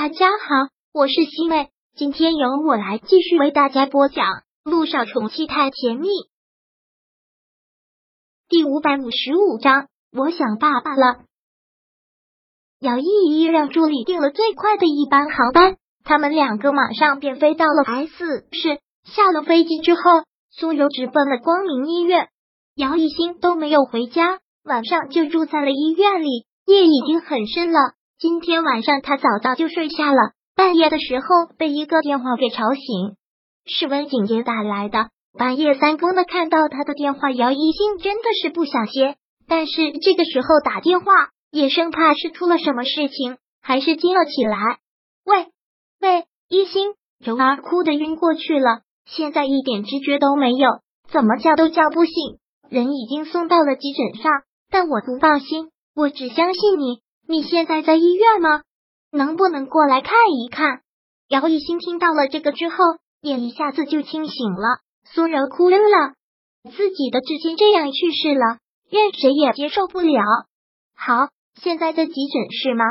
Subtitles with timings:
[0.00, 4.26] 大家好，我是西妹，今天由我来继续为大家播讲
[4.62, 6.06] 《路上宠妻太甜蜜》
[8.48, 9.88] 第五百五十五章。
[10.12, 11.24] 我想爸爸了。
[12.78, 18.78] 姚依依让助理订了最快的一班航班，他们两个马上便飞到了 S 市。
[19.02, 20.00] 下了飞机之后，
[20.52, 22.28] 苏柔直奔了光明医院，
[22.76, 26.46] 姚一新都没有回家，晚上就住在了医院里。
[26.66, 27.97] 夜已经很深了。
[28.20, 33.14] 今天晚上他早早就睡下了，半夜的时候被一个电话给吵醒，
[33.64, 35.10] 是温景杰打来的。
[35.38, 39.14] 半夜三更的看到他的电话，姚一兴真的是不想接，
[39.46, 41.06] 但是这个时候打电话
[41.52, 44.58] 也生怕是出了什么事情，还是接了起来。
[45.24, 45.46] 喂
[46.00, 46.94] 喂，一兴，
[47.24, 54.32] 柔儿哭的晕过去了，现在一点知觉都没有，怎么叫都叫不醒，人已经送到了急诊上，
[54.72, 56.98] 但我不放心，我只相信你。
[57.30, 58.62] 你现在在医院吗？
[59.12, 60.80] 能不能过来看一看？
[61.28, 62.76] 姚一新听到了这个之后，
[63.20, 64.78] 也一下子就清醒了。
[65.04, 66.14] 苏柔哭晕了，
[66.74, 68.56] 自己的至亲这样去世了，
[68.90, 70.22] 任谁也接受不了。
[70.96, 71.28] 好，
[71.60, 72.84] 现在在急诊室吗？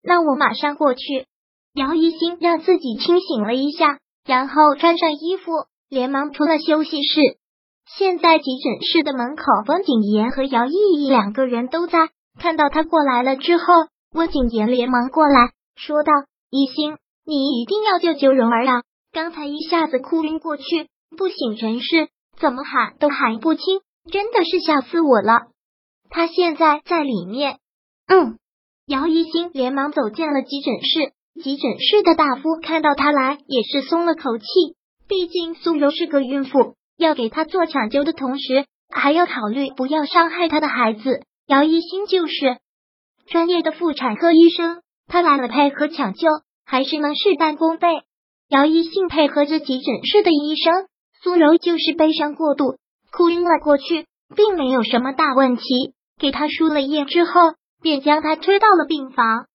[0.00, 1.26] 那我马上过去。
[1.74, 5.50] 姚一新让自己清醒了一下，然后穿上衣服，
[5.88, 7.20] 连忙出了休息室。
[7.98, 12.10] 现在急诊室的门口，温景言和姚毅毅两个人都在。
[12.38, 13.64] 看到他过来了之后，
[14.14, 16.12] 温景言连忙过来说道
[16.50, 18.82] ：“一心，你一定要救救蓉儿啊！
[19.12, 25.48] 刚才一下子哭晕过去，不省人事，怎么喊都喊不清，真的是吓死我了。
[26.10, 27.58] 他现在在里面。”
[28.08, 28.38] 嗯，
[28.86, 31.12] 姚一心连忙走进了急诊室。
[31.42, 34.44] 急诊室的大夫看到他来，也是松了口气。
[35.08, 41.22] 毕竟苏柔是个孕妇，要给她做抢救的同时，还要考虑不要伤害她的孩子。
[41.46, 42.58] 姚一新就是
[43.26, 46.28] 专业的妇产科医生，他来了配合抢救，
[46.64, 47.88] 还是能事半功倍。
[48.48, 50.86] 姚一信配合着急诊室的医生，
[51.22, 52.78] 苏柔就是悲伤过度，
[53.10, 55.94] 哭晕了过去，并没有什么大问题。
[56.18, 57.32] 给他输了液之后，
[57.82, 59.46] 便将他推到了病房，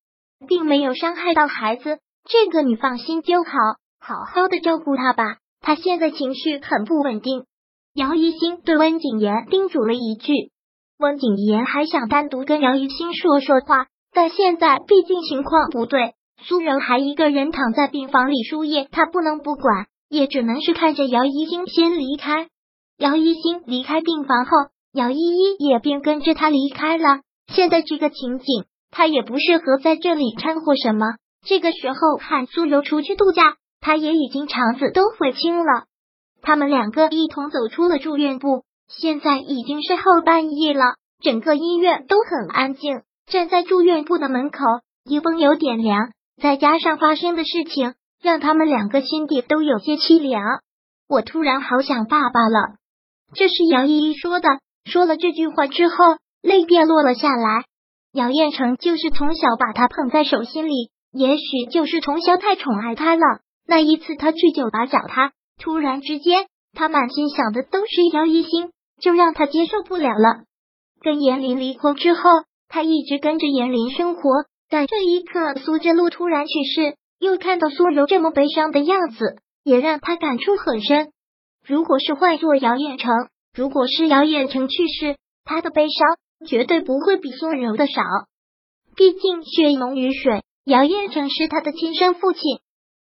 [0.48, 3.52] 并没有伤害到孩子，这个你放心就好，
[4.00, 5.38] 好好的照顾他吧。
[5.62, 7.46] 他现在情绪很不稳定。
[7.94, 10.52] 姚一新对温景言叮嘱了一句。
[11.00, 22.48] 温景言还想单独跟姚一新说说话，但现在毕竟情况不对，苏柔还一个人躺在病房里输液，他不能不管，也只能是看着姚一新先离开。
[22.98, 24.52] 姚一新离开病房后，
[24.92, 27.20] 姚依依也便跟着他离开了。
[27.54, 31.06] 现在这个情景，他也不适合在这里掺和什么。
[31.46, 35.86] 这个时候喊苏柔出去度假，他也已经肠子都悔青了。
[36.42, 38.64] 他们两个一同走出了住院部。
[38.88, 43.02] 现在已经是后半夜了，整个医院都很安静。
[43.26, 44.60] 站在住院部的门口，
[45.04, 46.12] 阴风有点凉，
[46.42, 50.42] 再加上发生的事情，让他们两个心底都有些凄凉。
[51.10, 52.78] 我突然好想爸爸了，
[53.34, 54.48] 这是姚依依说的。
[54.86, 55.96] 说了这句话之后，
[56.42, 57.66] 泪便落了下来。
[58.14, 63.22] 姚彦成就是从小把他捧在手心里，也许就是从小太宠爱他了。
[63.68, 68.72] 那一次他去酒吧找他，突然之间，他满心想的都是姚一新。
[69.02, 70.44] 就让他接受不了了。
[71.02, 72.22] 跟严林离婚之后，
[72.68, 74.22] 他一直跟着严林生活。
[74.70, 81.12] 在这一刻，苏之路突然去世，又看到苏柔这么悲伤的样子，也让他感触很深。
[81.66, 83.14] 如果是换做姚彦成，
[83.54, 88.02] 如果是姚彦成去世，他的悲伤绝对不会比苏柔的少。
[88.96, 92.42] 毕竟血浓于水，姚彦成是他的亲生父亲。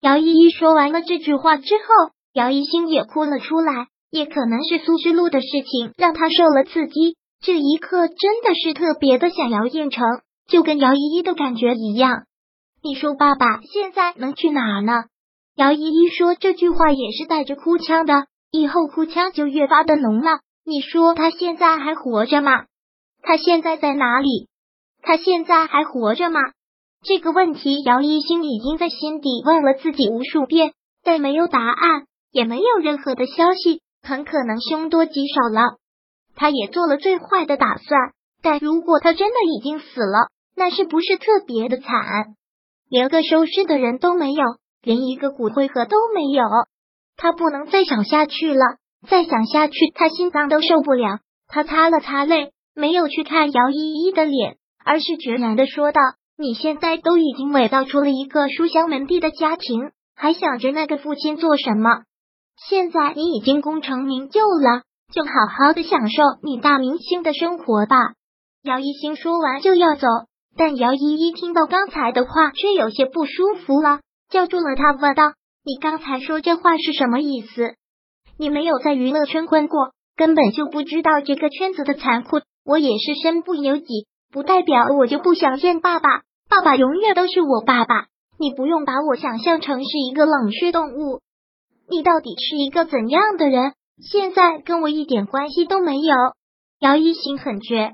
[0.00, 1.84] 姚依依说完了这句话之后，
[2.32, 3.86] 姚一星也哭了出来。
[4.12, 10.04] 也可能是苏之路的事情让他受了刺激，这一刻真的是特别的想姚彦成，
[10.46, 12.24] 就跟姚依依的感觉一样。
[12.82, 15.04] 你说爸爸现在能去哪儿呢？
[15.56, 20.40] 姚依依说这句话也是带着哭腔的，以后哭腔就越发的浓了。
[20.66, 22.64] 你说他现在还活着吗？
[23.22, 24.48] 他现在在哪里？
[25.00, 26.38] 他现在还活着吗？
[27.02, 33.80] 这个问题姚一星已经在心底问了自己无数遍，但没有答案，也没有任何的消息。
[34.02, 35.78] 很可能凶多吉少了，
[36.34, 38.12] 他也做了最坏的打算。
[38.42, 42.34] 但如果他真的已经死了，那是不是特别的惨？
[42.88, 44.44] 连个收尸的人都没有，
[44.82, 46.44] 连一个骨灰盒都没有，
[47.16, 48.76] 他不能再想下去了。
[49.08, 51.18] 再想下去，他心脏都受不了。
[51.48, 56.00] 他擦了擦泪，没有去看姚依依的脸，而是决然的说道
[56.38, 62.02] ：“你现在都已经伪造出了一个书香门第的家庭，还想着那个父亲做什么？”
[62.56, 64.82] 现在你已经功成名就了，
[65.12, 67.96] 就好好的享受你大明星的生活吧。
[68.62, 70.06] 姚一星说完就要走，
[70.56, 74.00] 但姚依依听到刚才的话，却有些不舒服了，
[74.30, 75.32] 叫住了他，问道
[75.66, 77.74] ：“你刚才说这话是什么意思？
[78.38, 82.40] 你没有在娱乐圈混过，根本就不知道这个圈子的残酷。
[82.64, 86.22] 我也是身不由己，不代表我就不想见爸爸。
[86.48, 88.06] 爸爸永远都是我爸爸，
[88.38, 91.20] 你不用把我想象成是一个冷血动物。
[91.92, 93.74] 你到底是一个怎样的人？
[94.02, 96.14] 现在跟我一点关系都没有。”
[96.80, 97.92] 姚一心很决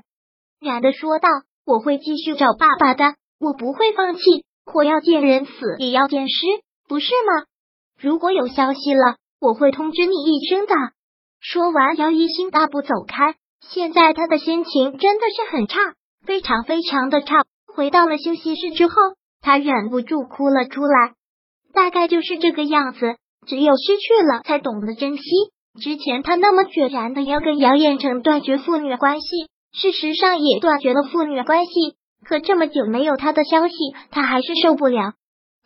[0.59, 1.29] 然的说道。
[1.65, 4.21] 我会继续找爸爸的，我不会放弃。
[4.73, 6.33] 我要见人死也要见尸，
[6.87, 7.45] 不是吗？
[8.01, 10.73] 如果有消息了，我会通知你一声的。
[11.39, 13.35] 说完，姚一新大步走开。
[13.61, 15.77] 现在他的心情真的是很差，
[16.25, 17.45] 非常非常的差。
[17.67, 18.95] 回到了休息室之后，
[19.39, 21.13] 他忍不住哭了出来。
[21.71, 23.15] 大概就是这个样子，
[23.49, 25.23] 只有失去了才懂得珍惜。
[25.81, 29.27] 之前他那么决然的要跟姚彦成断绝父女关系。
[29.71, 31.71] 事实上也断绝了父女关系，
[32.25, 33.75] 可这么久没有他的消息，
[34.11, 35.13] 他还是受不了。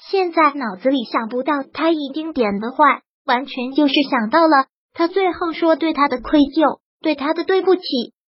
[0.10, 7.82] 现在脑子里想不到他一丁点的坏，完全就是想到了他最后说对他的愧疚，对他的对不起。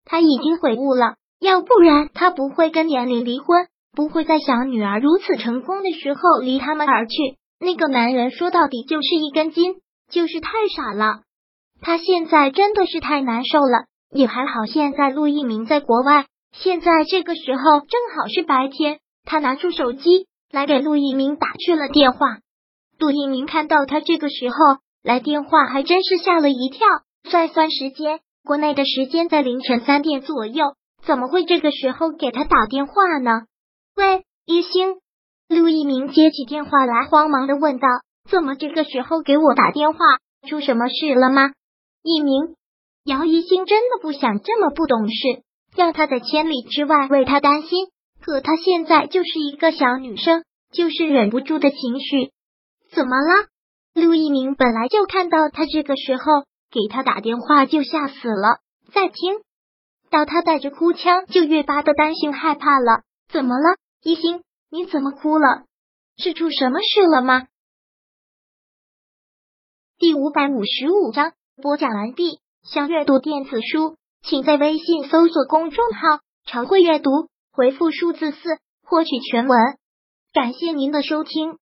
[0.04, 7.38] 他已经悔悟了，要不然他不会跟严玲离婚，不会在小女儿如此成功的时候离他们而去。
[7.62, 9.76] 那个男人说到底就是一根筋，
[10.10, 11.22] 就是太傻了。
[11.80, 13.86] 他现在真的是太难受了。
[14.14, 19.00] 也还好，现在陆一鸣在国外，现在这个时候正好是白天。
[19.24, 22.40] 他拿出手机来给陆一鸣打去了电话。
[22.98, 24.56] 陆一鸣看到他这个时候
[25.04, 26.88] 来电话，还真是吓了一跳。
[27.30, 30.74] 算算时间，国内的时间在凌晨三点左右，
[31.06, 33.44] 怎么会这个时候给他打电话呢？
[33.96, 34.96] 喂，一星，
[35.52, 37.88] 陆一鸣接起电话来，慌忙的问道
[38.32, 40.00] ：“怎么这个时候给我打电话？
[40.48, 41.52] 出什么事了吗？”
[42.04, 42.56] 一鸣。
[43.04, 45.44] 姚一星真的不想这么不懂事，
[45.76, 47.88] 让他在千里之外为他担心。
[48.24, 52.32] 可他现在就是一个小女生，就是忍不住的情绪。
[52.94, 53.48] 怎么了？
[53.94, 56.24] 陆一鸣本来就看到他这个时候
[56.72, 58.60] 给他打电话就吓死了，
[58.94, 59.42] 再听
[60.10, 63.02] 到他带着哭腔，就越发的担心害怕了。
[63.28, 64.44] 怎么了，一星？
[64.74, 65.66] 你怎么哭了？
[66.16, 67.48] 是出什么事了吗？
[69.98, 72.40] 第五百五十五章播讲完毕。
[72.64, 77.10] 想阅读电子书，请在微信搜索公众号“常会阅读”，
[77.52, 78.38] 回复数字四
[78.82, 79.58] 获取全文。
[80.32, 81.58] 感谢您的收听。